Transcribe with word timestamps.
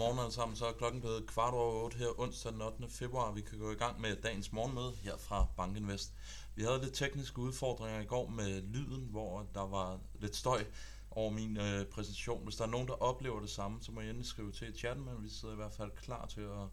Godmorgen 0.00 0.18
alle 0.18 0.32
sammen, 0.32 0.56
så 0.56 0.66
er 0.66 0.72
klokken 0.72 1.00
blevet 1.00 1.26
kvart 1.26 1.54
over 1.54 1.84
8 1.84 1.98
her 1.98 2.20
onsdag 2.20 2.52
den 2.52 2.62
8. 2.62 2.88
februar. 2.88 3.32
Vi 3.32 3.40
kan 3.40 3.58
gå 3.58 3.70
i 3.70 3.74
gang 3.74 4.00
med 4.00 4.16
dagens 4.16 4.52
morgenmøde 4.52 4.92
her 5.02 5.16
fra 5.16 5.46
Bankinvest. 5.56 6.12
Vi 6.54 6.62
havde 6.62 6.80
lidt 6.80 6.94
tekniske 6.94 7.38
udfordringer 7.38 8.00
i 8.00 8.04
går 8.04 8.28
med 8.28 8.62
lyden, 8.62 9.08
hvor 9.10 9.46
der 9.54 9.66
var 9.66 9.98
lidt 10.20 10.36
støj 10.36 10.64
over 11.10 11.30
min 11.30 11.56
øh, 11.56 11.86
præsentation. 11.86 12.44
Hvis 12.44 12.56
der 12.56 12.64
er 12.64 12.68
nogen, 12.68 12.88
der 12.88 13.02
oplever 13.02 13.40
det 13.40 13.50
samme, 13.50 13.78
så 13.82 13.92
må 13.92 14.00
I 14.00 14.04
endelig 14.04 14.26
skrive 14.26 14.52
til 14.52 14.68
i 14.68 14.78
chatten, 14.78 15.04
men 15.04 15.22
vi 15.22 15.28
sidder 15.28 15.54
i 15.54 15.56
hvert 15.56 15.72
fald 15.72 15.90
klar 15.90 16.26
til 16.26 16.40
at 16.40 16.66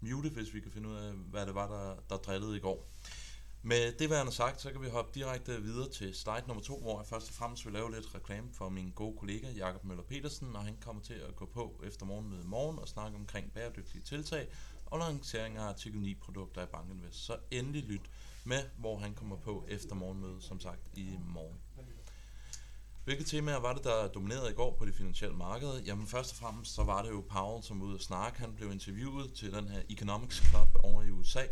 mute, 0.00 0.28
hvis 0.28 0.54
vi 0.54 0.60
kan 0.60 0.70
finde 0.70 0.88
ud 0.88 0.96
af, 0.96 1.12
hvad 1.12 1.46
det 1.46 1.54
var, 1.54 1.68
der, 1.68 1.96
der 2.10 2.16
drillede 2.16 2.56
i 2.56 2.60
går. 2.60 2.86
Med 3.62 3.92
det 3.92 4.10
værende 4.10 4.32
sagt, 4.32 4.60
så 4.60 4.72
kan 4.72 4.82
vi 4.82 4.88
hoppe 4.88 5.10
direkte 5.14 5.62
videre 5.62 5.88
til 5.88 6.14
slide 6.14 6.44
nummer 6.46 6.62
to, 6.62 6.80
hvor 6.80 6.98
jeg 6.98 7.06
først 7.06 7.28
og 7.28 7.34
fremmest 7.34 7.64
vil 7.64 7.72
lave 7.72 7.90
lidt 7.94 8.14
reklame 8.14 8.48
for 8.52 8.68
min 8.68 8.92
gode 8.94 9.18
kollega 9.18 9.50
Jakob 9.50 9.84
Møller 9.84 10.02
Petersen, 10.02 10.56
og 10.56 10.64
han 10.64 10.76
kommer 10.80 11.02
til 11.02 11.14
at 11.14 11.36
gå 11.36 11.46
på 11.46 11.82
efter 11.86 12.06
morgenmødet 12.06 12.44
i 12.44 12.46
morgen 12.46 12.78
og 12.78 12.88
snakke 12.88 13.16
omkring 13.16 13.52
bæredygtige 13.52 14.02
tiltag 14.02 14.48
og 14.86 14.98
lancering 14.98 15.56
af 15.56 15.62
artikel 15.62 16.00
9 16.00 16.14
produkter 16.14 16.62
i 16.62 16.66
Bankinvest. 16.66 17.24
Så 17.24 17.36
endelig 17.50 17.84
lyt 17.84 18.10
med, 18.44 18.62
hvor 18.78 18.98
han 18.98 19.14
kommer 19.14 19.36
på 19.36 19.64
efter 19.68 19.94
morgenmødet, 19.94 20.42
som 20.42 20.60
sagt 20.60 20.80
i 20.94 21.18
morgen. 21.28 21.56
Hvilke 23.04 23.24
temaer 23.24 23.58
var 23.58 23.74
det, 23.74 23.84
der 23.84 24.08
dominerede 24.08 24.50
i 24.50 24.54
går 24.54 24.76
på 24.78 24.84
det 24.84 24.94
finansielle 24.94 25.36
marked? 25.36 25.80
Jamen 25.86 26.06
først 26.06 26.32
og 26.32 26.36
fremmest 26.36 26.74
så 26.74 26.84
var 26.84 27.02
det 27.02 27.10
jo 27.10 27.24
Powell, 27.28 27.62
som 27.62 27.80
var 27.80 27.86
ude 27.86 27.94
at 27.94 28.00
snakke. 28.00 28.40
Han 28.40 28.54
blev 28.54 28.72
interviewet 28.72 29.32
til 29.32 29.52
den 29.52 29.68
her 29.68 29.82
Economics 29.90 30.42
Club 30.50 30.68
over 30.82 31.02
i 31.02 31.10
USA, 31.10 31.42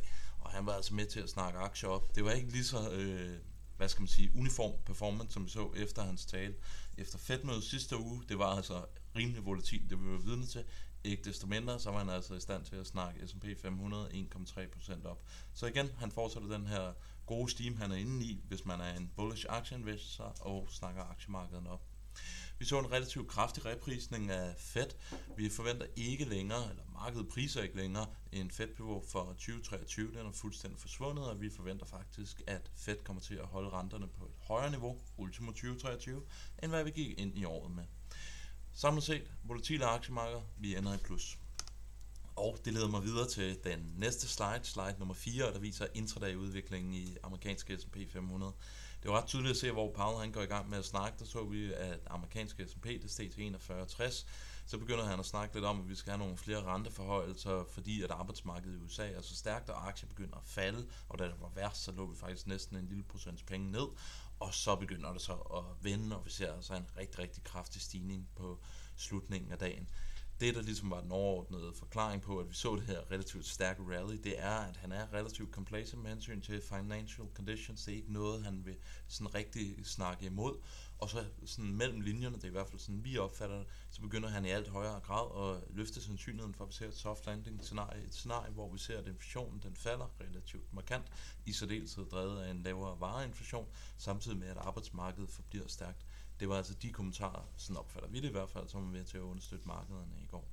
og 0.49 0.55
han 0.55 0.67
var 0.67 0.73
altså 0.73 0.95
med 0.95 1.07
til 1.07 1.21
at 1.21 1.29
snakke 1.29 1.59
aktier 1.59 1.91
op. 1.91 2.15
Det 2.15 2.25
var 2.25 2.31
ikke 2.31 2.53
lige 2.53 2.65
så, 2.65 2.91
øh, 2.91 3.39
hvad 3.77 3.89
skal 3.89 4.03
man 4.03 4.09
sige, 4.09 4.31
uniform 4.37 4.73
performance, 4.87 5.33
som 5.33 5.45
vi 5.45 5.51
så 5.51 5.73
efter 5.77 6.03
hans 6.03 6.27
tale. 6.27 6.55
Efter 6.99 7.19
Fed-mødet 7.19 7.65
sidste 7.65 7.97
uge, 7.97 8.23
det 8.29 8.39
var 8.39 8.57
altså 8.57 8.85
rimelig 9.17 9.45
volatilt, 9.45 9.91
det 9.91 10.05
vi 10.05 10.11
var 10.11 10.19
vidne 10.19 10.47
til. 10.47 10.65
Ikke 11.05 11.25
desto 11.25 11.47
mindre, 11.47 11.81
så 11.81 11.91
var 11.91 11.99
han 11.99 12.09
altså 12.09 12.35
i 12.35 12.41
stand 12.41 12.65
til 12.65 12.77
at 12.77 12.87
snakke 12.87 13.29
S&P 13.29 13.45
500 13.63 14.09
1,3% 14.35 15.07
op. 15.07 15.23
Så 15.55 15.67
igen, 15.67 15.91
han 15.99 16.11
fortsætter 16.11 16.49
den 16.49 16.67
her 16.67 16.93
gode 17.27 17.51
steam, 17.51 17.77
han 17.77 17.93
er 17.93 17.97
inde 17.97 18.25
i, 18.25 18.43
hvis 18.49 18.65
man 18.65 18.81
er 18.81 18.97
en 18.97 19.13
bullish 19.17 19.47
aktieinvestor 19.49 20.25
og 20.41 20.69
snakker 20.71 21.03
aktiemarkedet 21.03 21.67
op. 21.67 21.83
Vi 22.59 22.65
så 22.65 22.79
en 22.79 22.93
relativt 22.93 23.29
kraftig 23.29 23.65
reprisning 23.65 24.31
af 24.31 24.55
Fed. 24.59 24.87
Vi 25.37 25.49
forventer 25.49 25.87
ikke 25.97 26.25
længere, 26.25 26.71
eller 26.71 26.83
markedet 26.93 27.29
priser 27.29 27.63
ikke 27.63 27.77
længere, 27.77 28.07
en 28.33 28.51
Fed-pivot 28.51 29.11
for 29.11 29.25
2023. 29.25 30.11
Den 30.13 30.27
er 30.27 30.33
fuldstændig 30.33 30.81
forsvundet, 30.81 31.25
og 31.25 31.41
vi 31.41 31.51
forventer 31.51 31.87
faktisk, 31.87 32.43
at 32.47 32.71
Fed 32.75 32.97
kommer 33.05 33.23
til 33.23 33.35
at 33.35 33.47
holde 33.47 33.71
renterne 33.71 34.09
på 34.09 34.25
et 34.25 34.33
højere 34.41 34.71
niveau, 34.71 34.99
ultimo 35.17 35.51
2023, 35.51 36.23
end 36.63 36.71
hvad 36.71 36.85
vi 36.85 36.91
gik 36.91 37.19
ind 37.19 37.39
i 37.39 37.45
året 37.45 37.71
med. 37.71 37.85
Samlet 38.73 39.05
set, 39.05 39.31
volatile 39.45 39.85
aktiemarkeder, 39.85 40.43
vi 40.59 40.77
ender 40.77 40.95
i 40.95 40.99
plus. 40.99 41.39
Og 42.37 42.59
det 42.65 42.73
leder 42.73 42.89
mig 42.89 43.03
videre 43.03 43.29
til 43.29 43.59
den 43.65 43.95
næste 43.97 44.29
slide, 44.29 44.61
slide 44.63 44.97
nummer 44.99 45.15
4, 45.15 45.53
der 45.53 45.59
viser 45.59 45.87
intraday-udviklingen 45.95 46.95
i 46.95 47.17
amerikanske 47.23 47.79
S&P 47.79 47.97
500. 48.13 48.53
Det 49.03 49.11
var 49.11 49.19
ret 49.19 49.27
tydeligt 49.27 49.51
at 49.51 49.57
se, 49.57 49.71
hvor 49.71 49.93
Powell 49.93 50.19
han 50.19 50.33
går 50.33 50.43
i 50.43 50.47
gang 50.47 50.71
med 50.71 50.79
at 50.79 50.85
snakke. 50.85 51.19
Der 51.19 51.25
så 51.25 51.45
vi, 51.45 51.73
at 51.73 52.01
amerikanske 52.07 52.69
S&P 52.69 52.85
det 52.85 53.11
steg 53.11 53.31
til 53.31 53.55
41,60. 53.71 54.27
Så 54.67 54.79
begynder 54.79 55.05
han 55.05 55.19
at 55.19 55.27
snakke 55.27 55.55
lidt 55.55 55.65
om, 55.65 55.81
at 55.81 55.89
vi 55.89 55.95
skal 55.95 56.11
have 56.11 56.19
nogle 56.19 56.37
flere 56.37 56.63
renteforhøjelser, 56.63 57.65
fordi 57.71 58.03
at 58.03 58.11
arbejdsmarkedet 58.11 58.81
i 58.81 58.85
USA 58.85 59.11
er 59.11 59.21
så 59.21 59.37
stærkt, 59.37 59.71
og 59.71 59.89
aktier 59.89 60.09
begynder 60.09 60.37
at 60.37 60.45
falde. 60.45 60.89
Og 61.09 61.19
da 61.19 61.25
det 61.25 61.41
var 61.41 61.51
værst, 61.55 61.85
så 61.85 61.93
lå 61.93 62.07
vi 62.07 62.17
faktisk 62.17 62.47
næsten 62.47 62.77
en 62.77 62.87
lille 62.87 63.05
procents 63.05 63.43
penge 63.43 63.71
ned. 63.71 63.87
Og 64.41 64.55
så 64.55 64.77
begynder 64.77 65.13
det 65.13 65.23
så 65.23 65.33
at 65.33 65.85
vende, 65.85 66.17
og 66.17 66.25
vi 66.25 66.31
ser 66.31 66.55
altså 66.55 66.75
en 66.75 66.87
rigtig, 66.99 67.19
rigtig 67.19 67.45
kraftig 67.45 67.83
stigning 67.83 68.29
på 68.37 68.59
slutningen 68.97 69.53
af 69.53 69.59
dagen 69.59 69.89
det, 70.41 70.55
der 70.55 70.63
ligesom 70.63 70.91
var 70.91 71.01
den 71.01 71.13
overordnede 71.13 71.73
forklaring 71.75 72.23
på, 72.23 72.39
at 72.39 72.49
vi 72.49 72.55
så 72.55 72.77
det 72.77 72.83
her 72.83 73.11
relativt 73.11 73.47
stærke 73.47 73.83
rally, 73.83 74.17
det 74.25 74.35
er, 74.39 74.55
at 74.55 74.77
han 74.77 74.93
er 74.93 75.13
relativt 75.13 75.51
complacent 75.51 76.03
med 76.03 76.11
hensyn 76.11 76.41
til 76.41 76.61
financial 76.61 77.27
conditions. 77.35 77.85
Det 77.85 77.93
er 77.93 77.97
ikke 77.97 78.13
noget, 78.13 78.45
han 78.45 78.65
vil 78.65 78.77
sådan 79.09 79.35
rigtig 79.35 79.87
snakke 79.87 80.27
imod. 80.27 80.59
Og 80.99 81.11
så 81.11 81.25
sådan 81.47 81.77
mellem 81.77 82.01
linjerne, 82.01 82.37
det 82.37 82.45
er 82.45 82.49
i 82.49 82.51
hvert 82.51 82.69
fald 82.69 82.81
sådan, 82.81 83.05
vi 83.05 83.19
opfatter 83.19 83.59
det, 83.59 83.67
så 83.91 84.01
begynder 84.01 84.29
han 84.29 84.45
i 84.45 84.49
alt 84.49 84.69
højere 84.69 85.01
grad 85.01 85.57
at 85.57 85.77
løfte 85.77 86.03
sandsynligheden 86.03 86.55
for, 86.55 86.65
at 86.65 86.69
vi 86.69 86.75
ser 86.75 86.89
et 86.89 86.97
soft 86.97 87.27
landing 87.27 87.65
scenarie, 87.65 88.05
et 88.05 88.15
scenarie, 88.15 88.53
hvor 88.53 88.73
vi 88.73 88.79
ser, 88.79 88.99
at 88.99 89.07
inflationen 89.07 89.61
den 89.63 89.77
falder 89.77 90.15
relativt 90.21 90.75
markant, 90.75 91.07
i 91.47 91.53
særdeleshed 91.53 92.07
drevet 92.07 92.43
af 92.43 92.51
en 92.51 92.63
lavere 92.63 93.01
vareinflation, 93.01 93.69
samtidig 93.97 94.39
med, 94.39 94.49
at 94.49 94.57
arbejdsmarkedet 94.57 95.31
forbliver 95.31 95.69
stærkt. 95.69 96.07
Det 96.41 96.49
var 96.49 96.57
altså 96.57 96.75
de 96.75 96.93
kommentarer, 96.93 97.49
sådan 97.57 97.77
opfatter 97.77 98.09
vi 98.09 98.21
det 98.21 98.29
i 98.29 98.33
hvert 98.33 98.51
fald, 98.51 98.69
som 98.69 98.83
var 98.83 98.91
med 98.91 99.05
til 99.05 99.17
at 99.17 99.23
understøtte 99.23 99.69
markederne 99.69 100.15
i 100.23 100.27
går. 100.27 100.49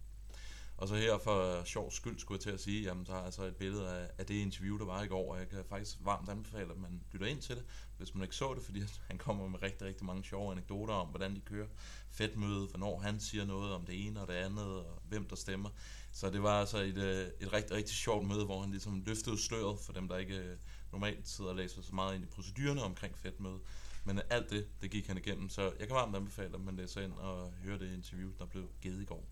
Og 0.77 0.87
så 0.87 0.95
her 0.95 1.17
for 1.17 1.63
sjov 1.63 1.91
skyld 1.91 2.19
skulle 2.19 2.35
jeg 2.35 2.41
til 2.41 2.49
at 2.49 2.59
sige, 2.59 2.83
jamen 2.83 3.05
der 3.05 3.13
er 3.13 3.23
altså 3.23 3.43
et 3.43 3.55
billede 3.55 3.89
af, 3.89 4.09
af 4.17 4.25
det 4.25 4.33
interview, 4.33 4.77
der 4.77 4.85
var 4.85 5.03
i 5.03 5.07
går, 5.07 5.33
og 5.33 5.39
jeg 5.39 5.49
kan 5.49 5.65
faktisk 5.69 5.97
varmt 6.01 6.29
anbefale, 6.29 6.71
at 6.71 6.77
man 6.77 7.01
lytter 7.11 7.27
ind 7.27 7.41
til 7.41 7.55
det, 7.55 7.65
hvis 7.97 8.15
man 8.15 8.23
ikke 8.23 8.35
så 8.35 8.53
det, 8.53 8.63
fordi 8.63 8.83
han 9.09 9.17
kommer 9.17 9.47
med 9.47 9.61
rigtig, 9.63 9.87
rigtig 9.87 10.05
mange 10.05 10.23
sjove 10.23 10.51
anekdoter 10.51 10.93
om, 10.93 11.07
hvordan 11.07 11.35
de 11.35 11.39
kører 11.39 11.67
fedtmøde, 12.09 12.67
hvornår 12.67 12.99
han 12.99 13.19
siger 13.19 13.45
noget 13.45 13.73
om 13.73 13.85
det 13.85 14.07
ene 14.07 14.21
og 14.21 14.27
det 14.27 14.33
andet, 14.33 14.65
og 14.65 15.01
hvem 15.07 15.27
der 15.27 15.35
stemmer. 15.35 15.69
Så 16.11 16.29
det 16.29 16.43
var 16.43 16.59
altså 16.59 16.77
et, 16.77 16.97
øh, 16.97 17.27
et 17.39 17.53
rigtig, 17.53 17.75
rigtig 17.75 17.95
sjovt 17.95 18.27
møde, 18.27 18.45
hvor 18.45 18.61
han 18.61 18.71
ligesom 18.71 19.03
løftede 19.05 19.37
sløret 19.37 19.79
for 19.79 19.93
dem, 19.93 20.07
der 20.07 20.17
ikke 20.17 20.37
øh, 20.37 20.57
normalt 20.91 21.27
sidder 21.27 21.49
og 21.49 21.55
læser 21.55 21.81
så 21.81 21.95
meget 21.95 22.15
ind 22.15 22.23
i 22.23 22.27
procedurerne 22.27 22.83
omkring 22.83 23.17
fedtmøde. 23.17 23.59
Men 24.05 24.21
alt 24.29 24.49
det, 24.49 24.67
det 24.81 24.91
gik 24.91 25.07
han 25.07 25.17
igennem, 25.17 25.49
så 25.49 25.61
jeg 25.79 25.87
kan 25.87 25.95
varmt 25.95 26.15
anbefale, 26.15 26.53
at 26.53 26.61
man 26.61 26.75
læser 26.75 27.01
ind 27.01 27.13
og 27.13 27.51
hører 27.63 27.77
det 27.77 27.93
interview, 27.93 28.31
der 28.39 28.45
blev 28.45 28.69
givet 28.81 29.01
i 29.01 29.05
går. 29.05 29.25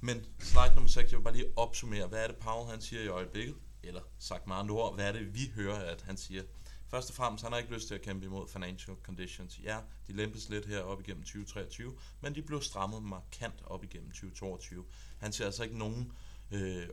Men 0.00 0.26
slide 0.38 0.74
nummer 0.74 0.88
6, 0.88 1.12
jeg 1.12 1.18
vil 1.18 1.24
bare 1.24 1.34
lige 1.34 1.52
opsummere, 1.58 2.06
hvad 2.06 2.22
er 2.22 2.26
det 2.26 2.36
Paul 2.36 2.70
han 2.70 2.80
siger 2.80 3.02
i 3.02 3.08
øjeblikket? 3.08 3.54
Eller 3.82 4.00
sagt 4.18 4.46
meget 4.46 4.60
andre 4.60 4.74
ord, 4.74 4.94
hvad 4.94 5.08
er 5.08 5.12
det 5.12 5.34
vi 5.34 5.52
hører, 5.54 5.78
at 5.92 6.02
han 6.02 6.16
siger? 6.16 6.42
Først 6.88 7.10
og 7.10 7.16
fremmest, 7.16 7.44
han 7.44 7.52
har 7.52 7.58
ikke 7.58 7.74
lyst 7.74 7.88
til 7.88 7.94
at 7.94 8.02
kæmpe 8.02 8.26
imod 8.26 8.48
financial 8.48 8.96
conditions. 9.02 9.60
Ja, 9.62 9.78
de 10.06 10.12
lempes 10.12 10.48
lidt 10.48 10.66
her 10.66 10.80
op 10.80 11.00
igennem 11.00 11.22
2023, 11.22 11.94
men 12.20 12.34
de 12.34 12.42
blev 12.42 12.62
strammet 12.62 13.02
markant 13.02 13.62
op 13.66 13.84
igennem 13.84 14.10
2022. 14.10 14.84
Han 15.18 15.32
ser 15.32 15.46
altså 15.46 15.62
ikke 15.62 15.78
nogen 15.78 16.12
øh, 16.50 16.86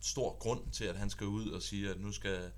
stor 0.00 0.38
grund 0.38 0.70
til, 0.72 0.84
at 0.84 0.96
han 0.96 1.10
skal 1.10 1.26
ud 1.26 1.50
og 1.50 1.62
sige, 1.62 1.90
at 1.90 2.00
nu 2.00 2.12
skal 2.12 2.52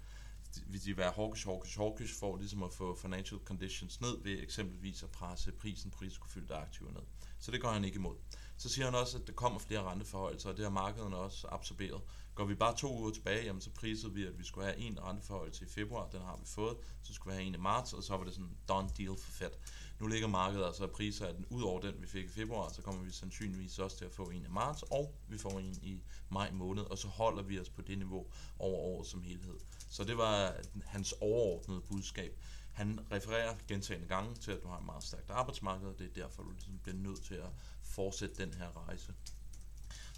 vil 0.66 0.84
de 0.84 0.96
være 0.96 1.12
hawkish, 1.16 1.46
hawkish, 1.46 1.78
hawkish 1.78 2.18
for 2.18 2.36
ligesom 2.36 2.62
at 2.62 2.72
få 2.72 2.96
financial 2.96 3.40
conditions 3.44 4.00
ned 4.00 4.22
ved 4.22 4.42
eksempelvis 4.42 5.02
at 5.02 5.10
presse 5.10 5.52
prisen 5.52 5.90
på 5.90 5.98
risikofyldte 6.02 6.54
aktiver 6.54 6.92
ned. 6.92 7.02
Så 7.38 7.50
det 7.50 7.60
går 7.60 7.70
han 7.70 7.84
ikke 7.84 7.96
imod. 7.96 8.16
Så 8.56 8.68
siger 8.68 8.84
han 8.84 8.94
også, 8.94 9.18
at 9.18 9.26
der 9.26 9.32
kommer 9.32 9.58
flere 9.58 9.82
renteforhold, 9.82 10.46
og 10.46 10.56
det 10.56 10.64
har 10.64 10.70
markederne 10.70 11.16
også 11.16 11.46
absorberet. 11.50 12.00
Går 12.40 12.46
vi 12.46 12.54
bare 12.54 12.76
to 12.76 12.98
uger 12.98 13.10
tilbage, 13.10 13.44
jamen 13.44 13.62
så 13.62 13.70
prisede 13.70 14.12
vi, 14.12 14.26
at 14.26 14.38
vi 14.38 14.44
skulle 14.44 14.66
have 14.66 14.78
en 14.78 15.02
renteforholdelse 15.02 15.64
i 15.64 15.68
februar, 15.68 16.08
den 16.08 16.20
har 16.20 16.36
vi 16.36 16.46
fået, 16.46 16.76
så 17.02 17.14
skulle 17.14 17.32
vi 17.32 17.36
have 17.36 17.48
en 17.48 17.54
i 17.54 17.58
marts, 17.58 17.92
og 17.92 18.02
så 18.02 18.16
var 18.16 18.24
det 18.24 18.32
sådan 18.32 18.46
en 18.46 18.56
done 18.68 18.88
deal 18.98 19.16
for 19.18 19.30
Fed. 19.30 19.50
Nu 19.98 20.06
ligger 20.06 20.28
markedet 20.28 20.66
altså 20.66 20.84
og 20.84 20.90
priser, 20.90 21.26
at 21.26 21.36
ud 21.50 21.62
over 21.62 21.80
den, 21.80 22.02
vi 22.02 22.06
fik 22.06 22.24
i 22.24 22.28
februar, 22.28 22.72
så 22.72 22.82
kommer 22.82 23.02
vi 23.02 23.10
sandsynligvis 23.10 23.78
også 23.78 23.98
til 23.98 24.04
at 24.04 24.12
få 24.12 24.30
en 24.30 24.44
i 24.44 24.48
marts, 24.48 24.82
og 24.82 25.14
vi 25.28 25.38
får 25.38 25.58
en 25.58 25.78
i 25.82 26.02
maj 26.28 26.50
måned, 26.50 26.82
og 26.82 26.98
så 26.98 27.08
holder 27.08 27.42
vi 27.42 27.60
os 27.60 27.68
på 27.68 27.82
det 27.82 27.98
niveau 27.98 28.26
over 28.58 28.78
året 28.78 29.06
som 29.06 29.22
helhed. 29.22 29.58
Så 29.90 30.04
det 30.04 30.16
var 30.16 30.54
hans 30.84 31.14
overordnede 31.20 31.80
budskab. 31.80 32.38
Han 32.72 33.00
refererer 33.12 33.56
gentagende 33.68 34.08
gange 34.08 34.34
til, 34.34 34.52
at 34.52 34.62
du 34.62 34.68
har 34.68 34.78
et 34.78 34.84
meget 34.84 35.04
stærkt 35.04 35.30
arbejdsmarked, 35.30 35.88
og 35.88 35.98
det 35.98 36.06
er 36.06 36.22
derfor, 36.22 36.42
du 36.42 36.50
ligesom 36.50 36.78
bliver 36.82 36.96
nødt 36.96 37.22
til 37.22 37.34
at 37.34 37.50
fortsætte 37.82 38.34
den 38.44 38.54
her 38.54 38.86
rejse. 38.86 39.14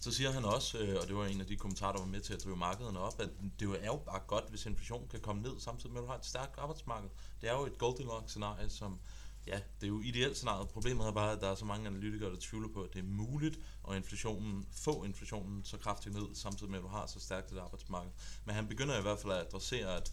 Så 0.03 0.11
siger 0.13 0.31
han 0.31 0.45
også, 0.45 0.79
øh, 0.79 1.01
og 1.01 1.09
det 1.09 1.17
var 1.17 1.27
en 1.27 1.41
af 1.41 1.47
de 1.47 1.57
kommentarer, 1.57 1.93
der 1.93 1.99
var 1.99 2.07
med 2.07 2.21
til 2.21 2.35
at 2.35 2.45
drive 2.45 2.57
markederne 2.57 2.99
op, 2.99 3.21
at 3.21 3.29
det 3.61 3.79
er 3.81 3.87
jo 3.87 3.97
bare 3.97 4.21
godt, 4.27 4.51
hvis 4.51 4.67
inflationen 4.67 5.09
kan 5.09 5.21
komme 5.21 5.43
ned, 5.43 5.61
samtidig 5.61 5.93
med, 5.93 6.01
at 6.01 6.03
du 6.03 6.11
har 6.11 6.19
et 6.19 6.27
stærkt 6.27 6.59
arbejdsmarked. 6.59 7.09
Det 7.41 7.49
er 7.49 7.53
jo 7.53 7.67
et 7.67 7.79
Goldilocks-scenarie, 7.79 8.71
som 8.71 8.99
ja, 9.47 9.61
det 9.81 9.87
er 9.87 9.89
jo 9.89 10.01
ideelt 10.01 10.37
scenariet. 10.37 10.69
Problemet 10.69 11.07
er 11.07 11.13
bare, 11.13 11.33
at 11.33 11.41
der 11.41 11.51
er 11.51 11.55
så 11.55 11.65
mange 11.65 11.87
analytikere, 11.87 12.31
der 12.31 12.37
tvivler 12.41 12.69
på, 12.69 12.83
at 12.83 12.93
det 12.93 12.99
er 12.99 13.03
muligt 13.03 13.59
at 13.91 13.97
inflationen, 13.97 14.67
få 14.73 15.05
inflationen 15.05 15.65
så 15.65 15.77
kraftigt 15.77 16.15
ned, 16.15 16.35
samtidig 16.35 16.71
med, 16.71 16.79
at 16.79 16.85
du 16.85 16.89
har 16.89 17.07
så 17.07 17.21
stærkt 17.21 17.53
et 17.53 17.59
arbejdsmarked. 17.59 18.11
Men 18.45 18.55
han 18.55 18.69
begynder 18.69 18.99
i 18.99 19.03
hvert 19.03 19.19
fald 19.19 19.33
at 19.33 19.39
adressere, 19.39 19.97
at 19.97 20.13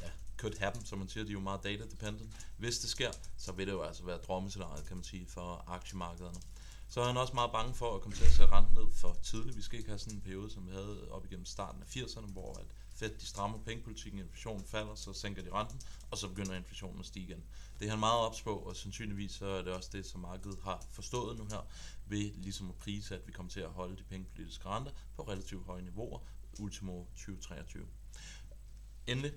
ja, 0.00 0.10
could 0.36 0.58
happen, 0.58 0.84
som 0.84 0.98
man 0.98 1.08
siger, 1.08 1.24
de 1.24 1.30
er 1.30 1.32
jo 1.32 1.40
meget 1.40 1.64
data 1.64 1.84
dependent. 1.90 2.30
Hvis 2.58 2.78
det 2.78 2.90
sker, 2.90 3.10
så 3.36 3.52
vil 3.52 3.66
det 3.66 3.72
jo 3.72 3.82
altså 3.82 4.04
være 4.04 4.18
drømmescenariet, 4.18 4.86
kan 4.86 4.96
man 4.96 5.04
sige, 5.04 5.26
for 5.26 5.64
aktiemarkederne. 5.66 6.40
Så 6.90 7.00
er 7.00 7.06
han 7.06 7.16
også 7.16 7.34
meget 7.34 7.52
bange 7.52 7.74
for 7.74 7.94
at 7.94 8.00
komme 8.00 8.16
til 8.16 8.24
at 8.24 8.32
sætte 8.32 8.52
renten 8.52 8.74
ned 8.74 8.92
for 8.92 9.16
tidligt. 9.22 9.56
Vi 9.56 9.62
skal 9.62 9.78
ikke 9.78 9.90
have 9.90 9.98
sådan 9.98 10.14
en 10.14 10.20
periode, 10.20 10.50
som 10.50 10.66
vi 10.66 10.72
havde 10.72 11.08
op 11.10 11.24
igennem 11.24 11.46
starten 11.46 11.82
af 11.82 11.86
80'erne, 11.96 12.32
hvor 12.32 12.54
at 12.54 12.66
Fed 12.94 13.18
de 13.18 13.26
strammer 13.26 13.58
pengepolitikken, 13.58 14.20
inflationen 14.20 14.64
falder, 14.64 14.94
så 14.94 15.12
sænker 15.12 15.42
de 15.42 15.52
renten, 15.52 15.80
og 16.10 16.18
så 16.18 16.28
begynder 16.28 16.54
inflationen 16.54 17.00
at 17.00 17.06
stige 17.06 17.26
igen. 17.26 17.44
Det 17.78 17.86
er 17.86 17.90
han 17.90 17.98
meget 17.98 18.18
ops 18.18 18.42
på, 18.42 18.56
og 18.56 18.76
sandsynligvis 18.76 19.32
så 19.32 19.46
er 19.46 19.62
det 19.62 19.72
også 19.72 19.90
det, 19.92 20.06
som 20.06 20.20
markedet 20.20 20.58
har 20.62 20.84
forstået 20.90 21.38
nu 21.38 21.44
her, 21.44 21.66
ved 22.06 22.32
ligesom 22.34 22.68
at 22.68 22.74
prise, 22.74 23.14
at 23.14 23.26
vi 23.26 23.32
kommer 23.32 23.52
til 23.52 23.60
at 23.60 23.70
holde 23.70 23.96
de 23.96 24.02
pengepolitiske 24.02 24.68
renter 24.68 24.92
på 25.16 25.22
relativt 25.22 25.66
høje 25.66 25.82
niveauer, 25.82 26.18
ultimo 26.58 27.04
2023. 27.04 27.86
Endelig, 29.06 29.32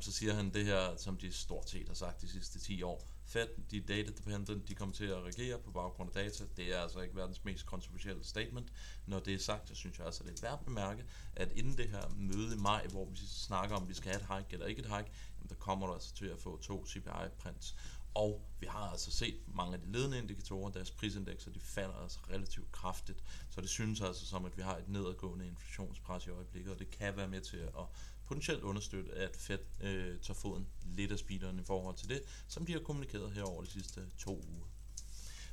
så 0.00 0.12
siger 0.12 0.34
han 0.34 0.54
det 0.54 0.64
her, 0.64 0.96
som 0.96 1.16
de 1.16 1.32
stort 1.32 1.70
set 1.70 1.88
har 1.88 1.94
sagt 1.94 2.20
de 2.20 2.28
sidste 2.28 2.58
10 2.58 2.82
år. 2.82 3.17
Fed, 3.28 3.48
de 3.70 3.76
er 3.76 3.86
data 3.86 4.10
dependent, 4.10 4.68
de 4.68 4.74
kommer 4.74 4.94
til 4.94 5.04
at 5.04 5.22
reagere 5.22 5.58
på 5.58 5.70
baggrund 5.70 6.16
af 6.16 6.24
data. 6.24 6.44
Det 6.56 6.74
er 6.74 6.80
altså 6.80 7.00
ikke 7.00 7.16
verdens 7.16 7.44
mest 7.44 7.66
kontroversielle 7.66 8.24
statement. 8.24 8.72
Når 9.06 9.20
det 9.20 9.34
er 9.34 9.38
sagt, 9.38 9.68
så 9.68 9.74
synes 9.74 9.98
jeg 9.98 10.06
altså, 10.06 10.24
det 10.24 10.38
er 10.38 10.42
værd 10.42 10.58
at 10.58 10.64
bemærke, 10.64 11.04
at 11.36 11.52
inden 11.52 11.78
det 11.78 11.88
her 11.88 12.08
møde 12.16 12.54
i 12.54 12.58
maj, 12.58 12.86
hvor 12.86 13.04
vi 13.04 13.16
snakker 13.16 13.76
om, 13.76 13.88
vi 13.88 13.94
skal 13.94 14.12
have 14.12 14.20
et 14.20 14.36
hike 14.36 14.52
eller 14.52 14.66
ikke 14.66 14.80
et 14.80 14.96
hike, 14.96 15.10
jamen 15.38 15.48
der 15.48 15.54
kommer 15.54 15.86
der 15.86 15.94
altså 15.94 16.14
til 16.14 16.26
at 16.26 16.38
få 16.38 16.56
to 16.56 16.84
CPI-prints. 16.86 17.74
Og 18.14 18.40
vi 18.60 18.66
har 18.66 18.90
altså 18.90 19.10
set 19.10 19.40
mange 19.54 19.74
af 19.74 19.80
de 19.80 19.92
ledende 19.92 20.18
indikatorer, 20.18 20.70
deres 20.70 20.90
prisindekser, 20.90 21.50
de 21.50 21.60
falder 21.60 21.94
altså 21.94 22.18
relativt 22.30 22.72
kraftigt. 22.72 23.24
Så 23.50 23.60
det 23.60 23.70
synes 23.70 24.00
altså 24.00 24.26
som, 24.26 24.44
at 24.44 24.56
vi 24.56 24.62
har 24.62 24.76
et 24.76 24.88
nedadgående 24.88 25.46
inflationspres 25.46 26.26
i 26.26 26.30
øjeblikket, 26.30 26.72
og 26.72 26.78
det 26.78 26.90
kan 26.90 27.16
være 27.16 27.28
med 27.28 27.40
til 27.40 27.56
at 27.56 27.86
potentielt 28.28 28.62
understøtte, 28.62 29.12
at 29.12 29.36
Fed 29.36 29.58
øh, 29.80 30.20
tager 30.20 30.34
foden 30.34 30.66
lidt 30.84 31.12
af 31.12 31.18
speederen 31.18 31.58
i 31.58 31.64
forhold 31.64 31.96
til 31.96 32.08
det, 32.08 32.22
som 32.48 32.66
de 32.66 32.72
har 32.72 32.80
kommunikeret 32.80 33.32
her 33.32 33.42
over 33.42 33.62
de 33.62 33.70
sidste 33.70 34.00
to 34.18 34.30
uger. 34.30 34.66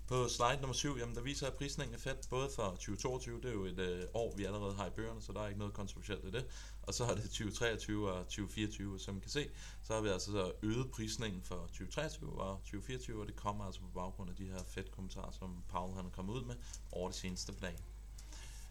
På 0.07 0.27
slide 0.27 0.57
nummer 0.61 0.73
7, 0.73 0.97
jamen 0.97 1.15
der 1.15 1.21
viser 1.21 1.47
jeg 1.47 1.53
prisningen 1.53 1.95
af 1.95 1.99
Fed 1.99 2.15
både 2.29 2.49
for 2.55 2.63
2022, 2.63 3.41
det 3.41 3.49
er 3.49 3.53
jo 3.53 3.65
et 3.65 3.79
øh, 3.79 4.03
år, 4.13 4.35
vi 4.35 4.45
allerede 4.45 4.73
har 4.73 4.87
i 4.87 4.89
bøgerne, 4.89 5.21
så 5.21 5.31
der 5.33 5.41
er 5.41 5.47
ikke 5.47 5.59
noget 5.59 5.73
kontroversielt 5.73 6.23
i 6.25 6.31
det. 6.31 6.45
Og 6.81 6.93
så 6.93 7.03
er 7.03 7.15
det 7.15 7.23
2023 7.23 8.11
og 8.11 8.23
2024, 8.23 8.99
som 8.99 9.13
man 9.13 9.21
kan 9.21 9.31
se, 9.31 9.49
så 9.83 9.93
har 9.93 10.01
vi 10.01 10.09
altså 10.09 10.31
så 10.31 10.51
øget 10.61 10.91
prisningen 10.91 11.41
for 11.43 11.55
2023 11.55 12.41
og 12.41 12.57
2024, 12.57 13.21
og 13.21 13.27
det 13.27 13.35
kommer 13.35 13.65
altså 13.65 13.81
på 13.81 13.87
baggrund 13.93 14.29
af 14.29 14.35
de 14.35 14.45
her 14.45 14.63
Fed-kommentarer, 14.67 15.31
som 15.31 15.63
Paul 15.69 15.93
han 15.93 16.05
er 16.05 16.09
kommet 16.09 16.33
ud 16.33 16.43
med 16.43 16.55
over 16.91 17.07
det 17.07 17.17
seneste 17.17 17.53
plan. 17.53 17.77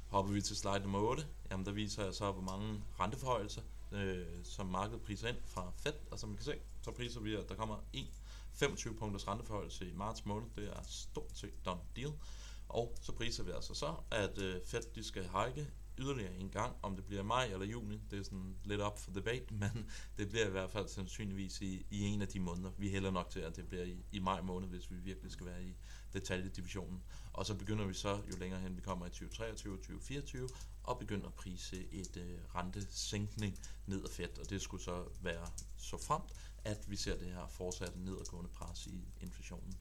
Hopper 0.08 0.32
vi 0.32 0.42
til 0.42 0.56
slide 0.56 0.80
nummer 0.80 0.98
8, 0.98 1.26
jamen 1.50 1.66
der 1.66 1.72
viser 1.72 2.04
jeg 2.04 2.14
så, 2.14 2.32
hvor 2.32 2.42
mange 2.42 2.82
renteforhøjelser, 3.00 3.62
øh, 3.94 4.44
som 4.44 4.66
markedet 4.66 5.02
priser 5.02 5.28
ind 5.28 5.36
fra 5.44 5.72
Fed, 5.76 5.94
og 6.10 6.18
som 6.18 6.28
man 6.28 6.36
kan 6.36 6.44
se, 6.44 6.54
så 6.82 6.90
priser 6.90 7.20
vi, 7.20 7.34
at 7.34 7.48
der 7.48 7.54
kommer 7.54 7.78
en 7.92 8.06
25 8.52 8.94
punkters 8.94 9.28
renteforhold 9.28 9.82
i 9.82 9.92
marts 9.92 10.26
måned. 10.26 10.46
Det 10.56 10.68
er 10.68 10.82
stort 10.86 11.30
set 11.34 11.64
done 11.64 11.80
deal. 11.96 12.12
Og 12.68 12.94
så 13.00 13.12
priser 13.12 13.42
vi 13.44 13.50
altså 13.50 13.74
så, 13.74 13.94
at 14.10 14.38
øh, 14.38 14.60
Fed 14.64 14.82
de 14.94 15.04
skal 15.04 15.22
hike 15.22 15.70
yderligere 15.98 16.36
en 16.36 16.50
gang, 16.50 16.76
om 16.82 16.96
det 16.96 17.04
bliver 17.04 17.22
maj 17.22 17.44
eller 17.44 17.66
juni, 17.66 18.00
det 18.10 18.18
er 18.18 18.22
sådan 18.22 18.56
lidt 18.64 18.80
op 18.80 18.98
for 18.98 19.10
debate, 19.10 19.54
men 19.62 19.90
det 20.18 20.28
bliver 20.28 20.46
i 20.46 20.50
hvert 20.50 20.70
fald 20.70 20.88
sandsynligvis 20.88 21.60
i, 21.60 21.86
i 21.90 22.00
en 22.00 22.22
af 22.22 22.28
de 22.28 22.40
måneder. 22.40 22.70
Vi 22.78 22.88
hælder 22.88 23.10
nok 23.10 23.30
til, 23.30 23.40
at 23.40 23.56
det 23.56 23.68
bliver 23.68 23.84
i, 23.84 24.04
i 24.12 24.18
maj 24.18 24.40
måned, 24.40 24.68
hvis 24.68 24.90
vi 24.90 24.96
virkelig 24.96 25.32
skal 25.32 25.46
være 25.46 25.64
i 25.64 25.76
detaljedivisionen. 26.12 27.02
Og 27.32 27.46
så 27.46 27.54
begynder 27.54 27.86
vi 27.86 27.94
så, 27.94 28.14
jo 28.14 28.36
længere 28.38 28.60
hen 28.60 28.76
vi 28.76 28.80
kommer 28.80 29.06
i 29.06 29.10
2023 29.10 29.72
og 29.72 29.78
2024, 29.78 30.48
og 30.82 30.98
begynder 30.98 31.26
at 31.26 31.34
prise 31.34 31.86
et 31.92 32.16
øh, 32.16 32.38
rentesænkning 32.54 33.58
ned 33.86 34.04
af 34.04 34.10
Fed, 34.10 34.38
og 34.38 34.50
det 34.50 34.62
skulle 34.62 34.82
så 34.82 35.04
være 35.20 35.46
så 35.76 35.96
fremt, 35.96 36.32
at 36.64 36.90
vi 36.90 36.96
ser 36.96 37.18
det 37.18 37.26
her 37.26 37.46
fortsatte 37.46 37.98
nedadgående 38.04 38.50
pres 38.50 38.86
i 38.86 39.08
inflationen. 39.20 39.74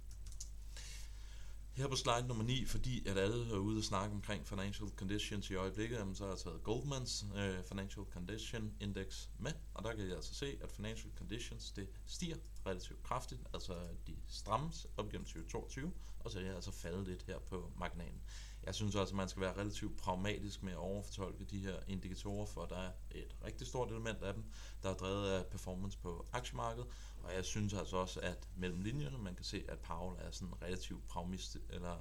Her 1.75 1.88
på 1.88 1.96
slide 1.96 2.28
nummer 2.28 2.44
9, 2.44 2.66
fordi 2.66 3.08
at 3.08 3.18
alle 3.18 3.54
er 3.54 3.58
ude 3.58 3.78
og 3.78 3.84
snakke 3.84 4.16
omkring 4.16 4.48
financial 4.48 4.90
conditions 4.90 5.50
i 5.50 5.56
øjeblikket, 5.56 6.00
så 6.14 6.24
har 6.24 6.31
jeg 6.31 6.40
taget 6.40 6.64
Goldmans 6.64 7.25
øh, 7.36 7.64
Financial 7.64 8.06
Condition 8.14 8.74
Index 8.80 9.28
med, 9.40 9.52
og 9.74 9.84
der 9.84 9.94
kan 9.94 10.08
jeg 10.08 10.16
altså 10.16 10.34
se, 10.34 10.58
at 10.62 10.72
financial 10.72 11.12
conditions 11.18 11.72
det 11.72 11.88
stiger 12.06 12.36
relativt 12.66 13.04
kraftigt, 13.04 13.42
altså 13.54 13.74
de 14.08 14.16
strammes 14.28 14.88
op 14.98 15.10
gennem 15.10 15.25
2022, 15.25 15.92
og 16.20 16.31
så 16.31 16.40
er 16.40 16.44
jeg 16.44 16.56
altså 16.56 16.72
faldet 16.72 17.08
lidt 17.08 17.24
her 17.24 17.40
på 17.40 17.72
marginalen. 17.78 18.22
Jeg 18.65 18.75
synes 18.75 18.95
også, 18.95 19.12
at 19.12 19.18
man 19.18 19.30
skal 19.30 19.42
være 19.42 19.57
relativt 19.57 19.98
pragmatisk 19.98 20.63
med 20.63 20.71
at 20.71 20.77
overfortolke 20.77 21.44
de 21.44 21.60
her 21.60 21.75
indikatorer, 21.88 22.45
for 22.45 22.65
der 22.65 22.77
er 22.77 22.92
et 23.12 23.36
rigtig 23.45 23.68
stort 23.68 23.89
element 23.89 24.24
af 24.24 24.33
dem, 24.33 24.44
der 24.83 24.89
er 24.89 24.94
drevet 24.94 25.30
af 25.30 25.45
performance 25.45 25.98
på 25.98 26.25
aktiemarkedet, 26.33 26.88
og 27.24 27.33
jeg 27.33 27.45
synes 27.45 27.74
altså 27.74 27.98
også, 27.98 28.19
at 28.19 28.48
mellem 28.56 28.81
linjerne, 28.81 29.18
man 29.18 29.36
kan 29.36 29.45
se, 29.45 29.63
at 29.69 29.80
Paul 29.80 30.15
er 30.19 30.31
sådan 30.31 30.62
relativt 30.62 31.07
pragmist, 31.07 31.57
eller, 31.69 31.98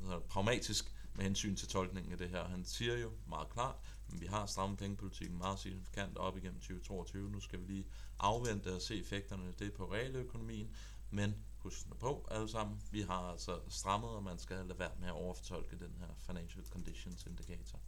eller 0.00 0.20
pragmatisk 0.20 0.94
med 1.14 1.24
hensyn 1.24 1.56
til 1.56 1.68
tolkningen 1.68 2.12
af 2.12 2.18
det 2.18 2.28
her. 2.28 2.44
Han 2.44 2.64
siger 2.64 2.98
jo 2.98 3.12
meget 3.28 3.48
klart, 3.50 3.76
at 4.08 4.20
vi 4.20 4.26
har 4.26 4.46
strammet 4.46 4.78
pengepolitikken 4.78 5.38
meget 5.38 5.58
signifikant 5.58 6.16
op 6.16 6.36
igennem 6.36 6.60
2022. 6.60 7.30
Nu 7.30 7.40
skal 7.40 7.60
vi 7.60 7.64
lige 7.64 7.86
afvente 8.18 8.74
og 8.74 8.82
se 8.82 9.00
effekterne 9.00 9.48
af 9.48 9.54
det 9.54 9.72
på 9.72 9.92
realøkonomien, 9.92 10.74
men 11.10 11.34
husk 11.58 11.86
på 12.00 12.28
alle 12.30 12.48
sammen, 12.48 12.82
vi 12.90 13.00
har 13.00 13.30
altså 13.30 13.60
strammet, 13.68 14.10
og 14.10 14.22
man 14.22 14.38
skal 14.38 14.56
lade 14.56 14.78
være 14.78 14.90
med 15.00 15.08
at 15.08 15.14
overfortolke 15.14 15.78
den 15.78 15.96
her 15.98 16.08
Financial 16.18 16.66
Conditions 16.66 17.26
Indicator. 17.26 17.80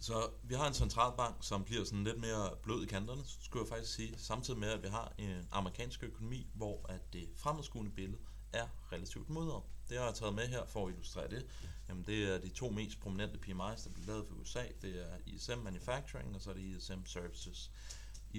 Så 0.00 0.30
vi 0.42 0.54
har 0.54 0.66
en 0.68 0.74
centralbank, 0.74 1.36
som 1.40 1.64
bliver 1.64 1.84
sådan 1.84 2.04
lidt 2.04 2.20
mere 2.20 2.56
blød 2.62 2.82
i 2.82 2.86
kanterne, 2.86 3.22
skulle 3.40 3.64
jeg 3.64 3.68
faktisk 3.68 3.94
sige, 3.94 4.18
samtidig 4.18 4.60
med, 4.60 4.68
at 4.68 4.82
vi 4.82 4.88
har 4.88 5.12
en 5.18 5.48
amerikansk 5.50 6.02
økonomi, 6.02 6.46
hvor 6.54 6.86
at 6.88 7.12
det 7.12 7.28
fremadskuende 7.36 7.90
billede 7.90 8.18
er 8.52 8.68
relativt 8.92 9.28
mudret. 9.28 9.62
Det 9.88 9.98
har 9.98 10.04
jeg 10.04 10.14
taget 10.14 10.34
med 10.34 10.48
her 10.48 10.66
for 10.66 10.86
at 10.86 10.92
illustrere 10.92 11.30
det. 11.30 11.46
Jamen, 11.88 12.04
det 12.06 12.34
er 12.34 12.38
de 12.38 12.48
to 12.48 12.70
mest 12.70 13.00
prominente 13.00 13.38
PMI's, 13.38 13.84
der 13.84 13.90
bliver 13.94 14.06
lavet 14.06 14.26
for 14.26 14.34
USA. 14.34 14.64
Det 14.82 15.12
er 15.12 15.16
ISM 15.26 15.58
Manufacturing, 15.58 16.34
og 16.34 16.42
så 16.42 16.50
er 16.50 16.54
det 16.54 16.62
ISM 16.62 17.04
Services. 17.04 17.70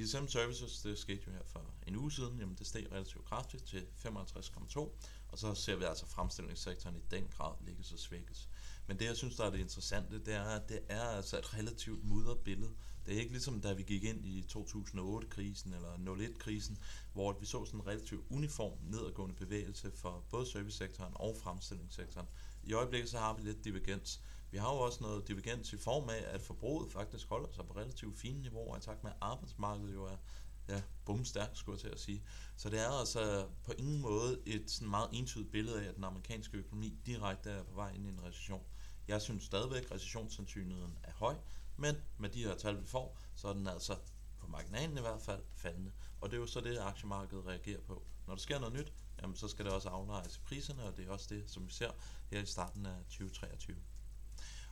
ISM 0.01 0.27
Services, 0.27 0.81
det 0.81 0.97
skete 0.97 1.23
jo 1.27 1.31
her 1.31 1.43
for 1.45 1.73
en 1.87 1.95
uge 1.95 2.11
siden, 2.11 2.39
jamen 2.39 2.55
det 2.55 2.67
steg 2.67 2.91
relativt 2.91 3.25
kraftigt 3.25 3.63
til 3.63 3.85
55,2, 4.05 4.79
og 5.27 5.37
så 5.39 5.53
ser 5.53 5.75
vi 5.75 5.83
altså 5.83 6.05
fremstillingssektoren 6.05 6.95
i 6.95 7.01
den 7.11 7.27
grad 7.37 7.53
ligge 7.65 7.83
så 7.83 7.97
svækkes. 7.97 8.49
Men 8.87 8.99
det, 8.99 9.05
jeg 9.05 9.17
synes, 9.17 9.35
der 9.35 9.45
er 9.45 9.49
det 9.49 9.59
interessante, 9.59 10.19
det 10.19 10.33
er, 10.33 10.43
at 10.43 10.69
det 10.69 10.79
er 10.89 11.03
altså 11.03 11.37
et 11.37 11.53
relativt 11.53 12.03
mudret 12.03 12.39
billede. 12.39 12.71
Det 13.05 13.15
er 13.15 13.19
ikke 13.19 13.31
ligesom, 13.31 13.61
da 13.61 13.73
vi 13.73 13.83
gik 13.83 14.03
ind 14.03 14.25
i 14.25 14.45
2008-krisen 14.51 15.73
eller 15.73 15.93
01-krisen, 15.93 16.77
hvor 17.13 17.39
vi 17.39 17.45
så 17.45 17.65
sådan 17.65 17.79
en 17.79 17.87
relativt 17.87 18.25
uniform 18.29 18.77
nedadgående 18.83 19.35
bevægelse 19.35 19.91
for 19.91 20.25
både 20.29 20.45
servicesektoren 20.45 21.13
og 21.15 21.37
fremstillingssektoren. 21.43 22.27
I 22.63 22.73
øjeblikket 22.73 23.09
så 23.09 23.17
har 23.17 23.33
vi 23.33 23.41
lidt 23.41 23.65
divergens. 23.65 24.21
Vi 24.51 24.57
har 24.57 24.73
jo 24.73 24.79
også 24.79 25.03
noget 25.03 25.27
divergens 25.27 25.73
i 25.73 25.77
form 25.77 26.09
af, 26.09 26.23
at 26.27 26.41
forbruget 26.41 26.91
faktisk 26.91 27.27
holder 27.27 27.51
sig 27.51 27.65
på 27.65 27.73
relativt 27.73 28.19
fine 28.19 28.41
niveauer, 28.41 28.77
i 28.77 28.81
takt 28.81 29.03
med 29.03 29.11
at 29.11 29.17
arbejdsmarkedet 29.21 29.93
jo 29.93 30.05
er 30.05 30.17
ja, 30.69 30.81
bumstærkt, 31.05 31.57
skulle 31.57 31.75
jeg 31.75 31.81
til 31.81 31.89
at 31.89 31.99
sige. 31.99 32.23
Så 32.55 32.69
det 32.69 32.79
er 32.79 32.99
altså 32.99 33.47
på 33.63 33.71
ingen 33.77 34.01
måde 34.01 34.39
et 34.45 34.71
sådan 34.71 34.89
meget 34.89 35.09
entydigt 35.13 35.51
billede 35.51 35.81
af, 35.81 35.89
at 35.89 35.95
den 35.95 36.03
amerikanske 36.03 36.57
økonomi 36.57 36.99
direkte 37.05 37.49
er 37.49 37.63
på 37.63 37.75
vej 37.75 37.93
ind 37.93 38.05
i 38.05 38.09
en 38.09 38.23
recession. 38.23 38.63
Jeg 39.07 39.21
synes 39.21 39.43
stadigvæk, 39.43 39.83
at 39.83 39.91
recessionssandsynligheden 39.91 40.97
er 41.03 41.11
høj, 41.11 41.35
men 41.77 41.95
med 42.17 42.29
de 42.29 42.43
her 42.43 42.55
tal, 42.55 42.81
vi 42.81 42.85
får, 42.85 43.19
så 43.35 43.47
er 43.47 43.53
den 43.53 43.67
altså 43.67 43.95
på 44.39 44.47
marginalen 44.47 44.97
i 44.97 45.01
hvert 45.01 45.21
fald 45.21 45.41
faldende. 45.55 45.91
Og 46.21 46.29
det 46.29 46.35
er 46.35 46.41
jo 46.41 46.47
så 46.47 46.61
det, 46.61 46.77
aktiemarkedet 46.77 47.45
reagerer 47.45 47.81
på. 47.81 48.03
Når 48.27 48.35
der 48.35 48.41
sker 48.41 48.59
noget 48.59 48.73
nyt, 48.73 48.93
jamen, 49.21 49.35
så 49.35 49.47
skal 49.47 49.65
det 49.65 49.73
også 49.73 49.89
aflejes 49.89 50.37
i 50.37 50.39
priserne, 50.39 50.83
og 50.83 50.97
det 50.97 51.07
er 51.07 51.11
også 51.11 51.35
det, 51.35 51.49
som 51.49 51.67
vi 51.67 51.71
ser 51.71 51.91
her 52.31 52.41
i 52.41 52.45
starten 52.45 52.85
af 52.85 52.95
2023. 53.09 53.77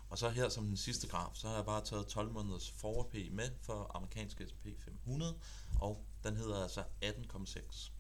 Og 0.10 0.18
så 0.18 0.30
her 0.30 0.50
som 0.50 0.66
den 0.66 0.78
sidste 0.78 1.08
graf, 1.08 1.36
så 1.36 1.48
har 1.48 1.56
jeg 1.56 1.66
bare 1.66 1.86
taget 1.86 2.08
12 2.08 2.32
måneders 2.32 2.72
forward 2.72 3.10
P 3.10 3.16
med 3.32 3.50
for 3.62 3.92
amerikanske 3.96 4.48
S&P 4.48 4.68
500, 4.86 5.36
og 5.82 6.06
den 6.24 6.36
hedder 6.38 6.64
altså 6.64 6.84
18,6. 7.04 7.92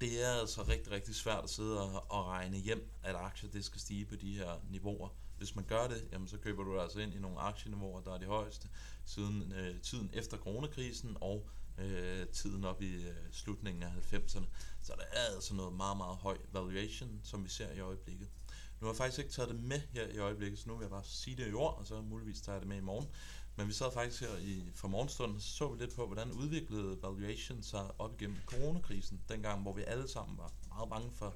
Det 0.00 0.24
er 0.24 0.32
altså 0.32 0.62
rigtig, 0.62 0.92
rigtig 0.92 1.14
svært 1.14 1.44
at 1.44 1.50
sidde 1.50 1.80
og, 1.80 2.10
og 2.10 2.26
regne 2.26 2.56
hjem, 2.56 2.90
at 3.02 3.14
aktier 3.14 3.50
det 3.50 3.64
skal 3.64 3.80
stige 3.80 4.04
på 4.04 4.16
de 4.16 4.36
her 4.36 4.60
niveauer. 4.70 5.08
Hvis 5.38 5.54
man 5.54 5.64
gør 5.64 5.88
det, 5.88 6.08
jamen 6.12 6.28
så 6.28 6.38
køber 6.38 6.64
du 6.64 6.80
altså 6.80 7.00
ind 7.00 7.14
i 7.14 7.18
nogle 7.18 7.40
aktieniveauer, 7.40 8.00
der 8.00 8.14
er 8.14 8.18
de 8.18 8.26
højeste 8.26 8.68
siden 9.04 9.52
øh, 9.52 9.80
tiden 9.80 10.10
efter 10.12 10.36
coronakrisen 10.36 11.16
og 11.20 11.48
øh, 11.78 12.26
tiden 12.26 12.64
op 12.64 12.82
i 12.82 13.06
øh, 13.06 13.16
slutningen 13.32 13.82
af 13.82 13.90
90'erne. 14.12 14.46
Så 14.82 14.92
der 14.96 15.04
er 15.12 15.34
altså 15.34 15.54
noget 15.54 15.72
meget, 15.72 15.96
meget 15.96 16.16
høj 16.16 16.38
valuation, 16.52 17.20
som 17.24 17.44
vi 17.44 17.48
ser 17.48 17.72
i 17.72 17.80
øjeblikket. 17.80 18.28
Nu 18.80 18.86
har 18.86 18.92
jeg 18.92 18.96
faktisk 18.96 19.18
ikke 19.18 19.30
taget 19.30 19.48
det 19.48 19.60
med 19.60 19.80
her 19.92 20.08
i 20.08 20.18
øjeblikket, 20.18 20.58
så 20.58 20.68
nu 20.68 20.76
vil 20.76 20.84
jeg 20.84 20.90
bare 20.90 21.04
sige 21.04 21.36
det 21.36 21.50
i 21.50 21.52
ord, 21.52 21.78
og 21.78 21.86
så 21.86 22.00
muligvis 22.00 22.40
tager 22.40 22.56
jeg 22.56 22.60
det 22.60 22.68
med 22.68 22.76
i 22.76 22.80
morgen. 22.80 23.08
Men 23.56 23.68
vi 23.68 23.72
sad 23.72 23.92
faktisk 23.92 24.20
her 24.20 24.36
i, 24.36 24.62
fra 24.74 24.88
morgenstunden, 24.88 25.40
så 25.40 25.48
så 25.48 25.68
vi 25.68 25.78
lidt 25.78 25.96
på, 25.96 26.06
hvordan 26.06 26.32
udviklede 26.32 26.98
valuation 27.02 27.62
sig 27.62 28.00
op 28.00 28.20
igennem 28.20 28.36
coronakrisen, 28.46 29.20
dengang 29.28 29.62
hvor 29.62 29.72
vi 29.72 29.82
alle 29.86 30.08
sammen 30.08 30.38
var 30.38 30.52
meget 30.68 30.90
bange 30.90 31.10
for 31.12 31.34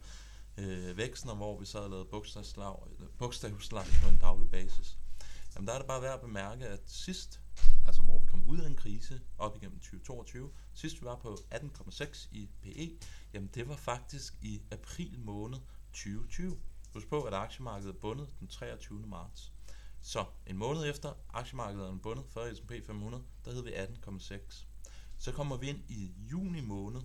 øh, 0.58 0.96
væksten, 0.96 1.30
og 1.30 1.36
hvor 1.36 1.58
vi 1.58 1.66
sad 1.66 1.80
og 1.80 1.90
lavede 1.90 2.04
bogstavslag, 2.04 2.76
bogstavslag 3.18 3.84
på 4.02 4.08
en 4.08 4.18
daglig 4.18 4.50
basis. 4.50 4.98
Jamen 5.54 5.66
der 5.66 5.74
er 5.74 5.78
det 5.78 5.86
bare 5.86 6.02
værd 6.02 6.14
at 6.14 6.20
bemærke, 6.20 6.66
at 6.66 6.80
sidst, 6.86 7.40
altså 7.86 8.02
hvor 8.02 8.18
vi 8.18 8.26
kom 8.26 8.44
ud 8.48 8.58
af 8.58 8.66
en 8.66 8.76
krise 8.76 9.20
op 9.38 9.56
igennem 9.56 9.78
2022, 9.78 10.50
sidst 10.74 11.00
vi 11.00 11.06
var 11.06 11.16
på 11.16 11.38
18,6 11.54 12.28
i 12.32 12.48
PE, 12.62 12.98
jamen 13.34 13.50
det 13.54 13.68
var 13.68 13.76
faktisk 13.76 14.34
i 14.42 14.62
april 14.70 15.18
måned 15.18 15.58
2020. 15.92 16.56
Husk 16.94 17.08
på, 17.08 17.22
at 17.22 17.34
aktiemarkedet 17.34 17.94
er 17.94 17.98
bundet 18.00 18.28
den 18.40 18.48
23. 18.48 19.06
marts. 19.06 19.52
Så 20.00 20.24
en 20.46 20.56
måned 20.56 20.90
efter 20.90 21.12
aktiemarkedet 21.30 21.88
er 21.88 21.98
bundet 22.02 22.24
for 22.30 22.54
S&P 22.54 22.72
500, 22.86 23.24
der 23.44 23.52
hed 23.52 23.62
vi 23.62 23.70
18,6. 23.70 24.66
Så 25.18 25.32
kommer 25.32 25.56
vi 25.56 25.68
ind 25.68 25.80
i 25.88 26.14
juni 26.30 26.60
måned 26.60 27.00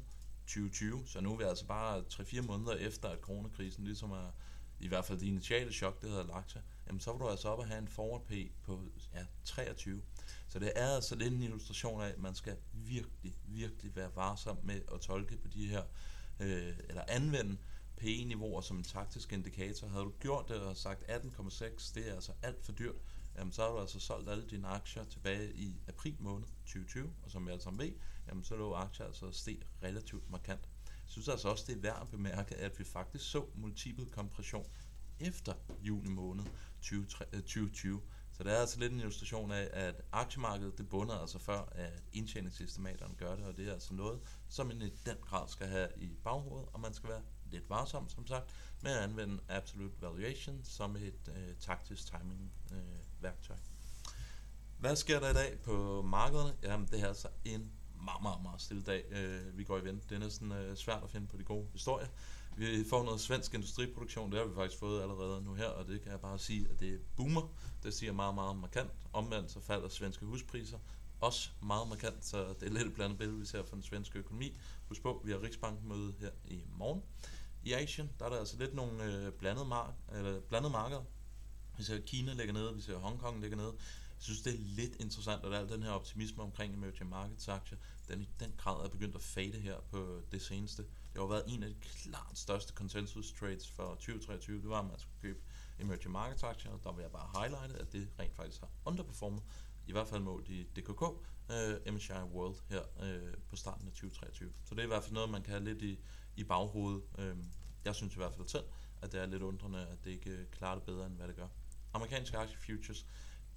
2020, 0.48 1.08
så 1.08 1.22
nu 1.22 1.34
er 1.34 1.38
vi 1.38 1.44
altså 1.44 1.65
bare 1.65 2.03
3-4 2.13 2.41
måneder 2.41 2.75
efter, 2.75 3.10
at 3.10 3.20
coronakrisen 3.20 3.84
ligesom 3.84 4.12
er, 4.12 4.32
i 4.79 4.88
hvert 4.88 5.06
fald 5.06 5.20
det 5.20 5.25
initiale 5.25 5.74
chok, 5.74 6.01
det 6.01 6.10
havde 6.12 6.27
lagt 6.27 6.51
sig, 6.51 6.62
jamen 6.88 7.00
så 7.00 7.12
var 7.12 7.17
du 7.17 7.29
altså 7.29 7.50
op 7.50 7.62
at 7.62 7.67
have 7.67 7.79
en 7.79 7.88
forward 7.88 8.25
P 8.25 8.32
på 8.63 8.82
ja, 9.13 9.25
23. 9.46 10.01
Så 10.48 10.60
det 10.60 10.72
er 10.75 10.96
altså 10.96 11.15
lidt 11.15 11.34
en 11.34 11.44
illustration 11.44 12.01
af, 12.01 12.08
at 12.08 12.20
man 12.20 12.36
skal 12.36 12.58
virkelig, 12.74 13.36
virkelig 13.46 13.96
være 13.96 14.15
varsom 14.15 14.58
med 14.63 14.82
at 14.94 15.01
tolke 15.01 15.38
på 15.38 15.48
de 15.48 15.67
her, 15.67 15.84
øh, 16.39 16.74
eller 16.89 17.03
anvende 17.08 17.58
PE-niveauer 17.98 18.62
som 18.62 18.77
en 18.77 18.84
taktisk 18.84 19.34
indikator. 19.34 19.88
Havde 19.88 20.04
du 20.04 20.13
gjort 20.20 20.48
det 20.48 20.56
og 20.56 20.77
sagt 20.77 21.04
18,6, 21.04 21.92
det 21.96 22.10
er 22.10 22.13
altså 22.13 22.32
alt 22.44 22.66
for 22.66 22.72
dyrt, 22.72 22.96
jamen 23.38 23.51
så 23.54 23.62
har 23.62 23.72
du 23.72 23.80
altså 23.80 24.00
solgt 24.00 24.30
alle 24.30 24.46
dine 24.50 24.68
aktier 24.68 25.04
tilbage 25.04 25.54
i 25.54 25.75
april 25.88 26.16
måned 26.20 26.48
2020, 26.66 27.13
og 27.24 27.32
som 27.32 27.46
jeg 27.46 27.54
altså 27.54 27.70
ved, 27.70 27.92
jamen 28.27 28.44
så 28.44 28.56
lå 28.56 28.74
aktier 28.74 29.06
altså 29.06 29.32
steg 29.32 29.60
relativt 29.84 30.32
markant. 30.32 30.70
Jeg 30.86 31.12
synes 31.12 31.27
altså 31.27 31.50
også, 31.50 31.63
det 31.68 31.77
er 31.77 31.82
værd 31.82 32.01
at 32.01 32.10
bemærke, 32.10 32.56
at 32.56 32.80
vi 32.80 32.84
faktisk 32.84 33.32
så 33.32 33.46
multiple 33.56 34.06
kompression 34.06 34.66
efter 35.20 35.54
juni 35.82 36.10
måned 36.10 36.46
2020. 36.82 37.96
Øh, 37.96 38.01
så 38.34 38.44
det 38.44 38.54
er 38.54 38.58
altså 38.58 38.80
lidt 38.80 38.94
en 38.94 39.00
illustration 39.00 39.51
af, 39.51 39.70
at 39.74 40.01
aktiemarkedet 40.12 40.77
det 40.77 40.89
bunder 40.89 41.16
altså 41.16 41.39
før, 41.39 41.70
at 41.72 42.04
indtjeningssystematerne 42.13 43.16
gør 43.16 43.36
det, 43.36 43.46
og 43.46 43.58
det 43.58 43.68
er 43.68 43.74
altså 43.74 43.94
noget, 43.94 44.20
som 44.50 44.68
man 44.68 44.82
i 44.82 44.89
den 45.06 45.18
grad 45.22 45.48
skal 45.48 45.68
have 45.68 45.88
i 45.98 46.16
baghovedet, 46.24 46.70
og 46.74 46.80
man 46.80 46.94
skal 46.94 47.10
være 47.10 47.22
lidt 47.51 47.70
varsom, 47.70 48.10
som 48.10 48.27
sagt, 48.27 48.50
med 48.82 48.92
at 48.92 49.04
anvende 49.04 49.39
absolute 49.50 50.01
valuation 50.01 50.60
som 50.63 50.96
et 50.96 51.32
øh, 51.36 51.56
taktisk 51.60 52.06
timing 52.06 52.51
øh, 52.72 52.77
værktøj. 53.22 53.58
Hvad 54.80 54.96
sker 54.96 55.20
der 55.20 55.30
i 55.30 55.34
dag 55.34 55.60
på 55.63 56.01
markederne? 56.01 56.54
Jamen, 56.63 56.88
det 56.88 57.00
er 57.00 57.08
altså 57.08 57.27
en 57.46 57.72
meget, 58.04 58.22
meget, 58.22 58.42
meget 58.44 58.62
stille 58.62 58.84
dag, 58.84 59.06
øh, 59.12 59.58
vi 59.58 59.63
går 59.63 59.77
i 59.77 59.84
vent. 59.84 60.10
Det 60.10 60.16
er 60.16 60.20
næsten 60.20 60.51
øh, 60.51 60.77
svært 60.77 61.04
at 61.04 61.10
finde 61.10 61.27
på 61.27 61.38
de 61.38 61.44
gode 61.44 61.68
historier. 61.72 62.08
Vi 62.58 62.86
får 62.89 63.04
noget 63.04 63.22
svensk 63.22 63.54
industriproduktion, 63.54 64.32
det 64.32 64.39
har 64.39 64.46
vi 64.46 64.56
faktisk 64.56 64.80
fået 64.80 65.01
allerede 65.01 65.42
nu 65.42 65.54
her, 65.54 65.68
og 65.68 65.88
det 65.88 66.01
kan 66.01 66.12
jeg 66.12 66.20
bare 66.20 66.39
sige, 66.39 66.68
at 66.70 66.80
det 66.80 67.01
boomer. 67.16 67.54
Det 67.84 67.94
siger 67.94 68.12
meget, 68.12 68.36
meget 68.36 68.58
markant. 68.58 68.92
Omvendt 69.13 69.51
så 69.51 69.60
falder 69.60 69.89
svenske 69.89 70.25
huspriser 70.25 70.77
også 71.22 71.50
meget 71.62 71.88
markant, 71.88 72.26
så 72.26 72.54
det 72.60 72.64
er 72.64 72.74
lidt 72.74 72.96
blandet 72.96 73.18
billede, 73.18 73.40
vi 73.40 73.46
ser 73.46 73.64
for 73.64 73.76
den 73.76 73.84
svenske 73.84 74.20
økonomi. 74.20 74.58
Husk 74.88 75.02
på, 75.02 75.22
vi 75.26 75.32
har 75.32 75.42
Riksbanken 75.42 75.88
møde 75.90 76.14
her 76.20 76.32
i 76.46 76.64
morgen. 76.76 77.02
I 77.64 77.74
Asien, 77.74 78.10
der 78.20 78.26
er 78.26 78.30
der 78.30 78.40
altså 78.40 78.58
lidt 78.58 78.74
nogle 78.74 79.04
øh, 79.04 79.32
blandede, 79.32 79.66
mark 79.66 79.94
eller 80.12 80.40
blandede 80.40 80.72
markeder. 80.72 81.04
Vi 81.78 81.84
ser 81.84 82.00
Kina 82.00 82.34
ligger 82.34 82.54
nede, 82.54 82.76
vi 82.76 82.82
ser 82.82 82.98
Hongkong 82.98 83.42
ligger 83.42 83.58
nede. 83.58 83.74
Jeg 84.18 84.24
synes, 84.24 84.42
det 84.42 84.54
er 84.54 84.58
lidt 84.60 84.96
interessant, 85.00 85.46
at 85.46 85.54
al 85.54 85.70
den 85.70 85.84
her 85.84 85.92
optimisme 85.92 86.44
omkring 86.44 86.74
emerging 86.74 87.10
markets 87.10 87.48
aktier, 87.48 87.78
den 88.08 88.22
i 88.22 88.30
den 88.40 88.54
grad 88.58 88.86
er 88.86 88.90
begyndt 88.90 89.16
at 89.16 89.22
fade 89.22 89.60
her 89.60 89.80
på 89.92 90.22
det 90.32 90.42
seneste. 90.42 90.82
Det 90.84 91.22
har 91.22 91.28
været 91.28 91.44
en 91.48 91.64
af 91.64 91.70
de 91.70 91.76
klart 91.76 92.38
største 92.40 92.74
consensus 92.74 93.34
trades 93.40 93.70
for 93.70 93.96
2023, 93.96 94.62
det 94.62 94.70
var, 94.70 94.80
at 94.80 94.86
man 94.86 95.00
skulle 95.00 95.22
købe 95.22 95.40
emerging 95.80 96.12
markets 96.12 96.44
aktier, 96.44 96.72
og 96.72 96.80
der 96.84 96.92
vil 96.92 97.02
jeg 97.02 97.12
bare 97.12 97.42
highlighte, 97.42 97.80
at 97.82 97.94
det 97.94 98.10
rent 98.20 98.36
faktisk 98.36 98.60
har 98.60 98.70
underperformet, 98.86 99.44
i 99.88 99.91
hvert 99.91 100.08
fald 100.08 100.22
målt 100.22 100.50
i 100.50 100.63
DKK, 100.63 101.01
uh, 101.01 101.17
øh, 101.50 101.94
MSCI 101.94 102.12
World 102.12 102.56
her 102.70 102.82
uh, 102.82 103.34
på 103.50 103.56
starten 103.56 103.88
af 103.88 103.94
2023. 103.94 104.51
Så 104.65 104.75
det 104.75 104.79
er 104.79 104.84
i 104.84 104.88
hvert 104.88 105.03
fald 105.03 105.13
noget, 105.13 105.29
man 105.29 105.41
kan 105.41 105.51
have 105.51 105.63
lidt 105.63 105.82
i, 105.82 106.00
i 106.36 106.44
baghovedet. 106.44 107.01
Uh, 107.20 107.38
jeg 107.86 107.96
synes 107.96 108.13
i 108.13 108.17
hvert 108.17 108.34
fald 108.34 108.48
selv, 108.48 108.63
at 109.01 109.12
det 109.12 109.22
er 109.22 109.25
lidt 109.25 109.44
undrende, 109.44 109.88
at 109.88 110.03
det 110.03 110.12
ikke 110.12 110.29
øh, 110.29 110.46
klarer 110.51 110.75
det 110.75 110.84
bedre, 110.84 111.06
end 111.06 111.15
hvad 111.15 111.27
det 111.27 111.36
gør. 111.36 111.48
Amerikanske 111.94 112.38
aktie 112.38 112.58
futures, 112.58 113.06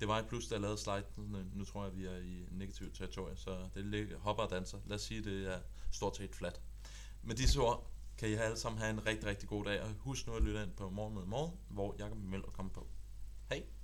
det 0.00 0.08
var 0.08 0.18
et 0.18 0.26
plus, 0.26 0.48
da 0.48 0.54
jeg 0.54 0.60
lavede 0.60 0.78
slide. 0.78 1.04
Øh, 1.18 1.56
nu 1.56 1.64
tror 1.64 1.82
jeg, 1.82 1.90
at 1.90 1.96
vi 1.96 2.06
er 2.06 2.16
i 2.16 2.46
negativt 2.50 2.96
territorie, 2.96 3.36
så 3.36 3.68
det 3.74 3.84
ligger, 3.84 4.18
hopper 4.18 4.42
og 4.42 4.50
danser. 4.50 4.78
Lad 4.86 4.94
os 4.96 5.02
sige, 5.02 5.18
at 5.18 5.24
det 5.24 5.54
er 5.54 5.60
stort 5.90 6.16
set 6.16 6.34
flat. 6.34 6.60
Med 7.22 7.34
disse 7.34 7.60
ord 7.60 7.90
kan 8.18 8.28
I 8.28 8.32
alle 8.32 8.56
sammen 8.56 8.80
have 8.80 8.90
en 8.90 9.06
rigtig, 9.06 9.26
rigtig 9.26 9.48
god 9.48 9.64
dag, 9.64 9.82
og 9.82 9.90
husk 9.98 10.26
nu 10.26 10.32
at 10.34 10.42
lytte 10.42 10.62
ind 10.62 10.72
på 10.72 10.90
Morgen 10.90 11.14
med 11.14 11.24
Morgen, 11.24 11.58
hvor 11.68 11.96
Jacob 11.98 12.18
Møller 12.18 12.50
kommer 12.50 12.72
på. 12.72 12.88
Hej! 13.48 13.79